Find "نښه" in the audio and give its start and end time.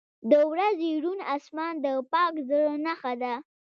2.85-3.13